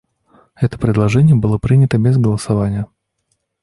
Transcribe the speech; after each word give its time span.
Это 0.55 0.79
предложение 0.79 1.35
было 1.35 1.59
принято 1.59 1.99
без 1.99 2.17
голосования. 2.17 2.87